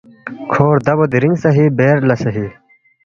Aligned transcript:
کھو 0.51 0.65
ردَبو 0.77 1.05
دیرِنگ 1.11 1.37
صحیح 1.43 1.69
بیر 1.77 1.97
لہ 2.07 2.15
صحیح 2.23 2.51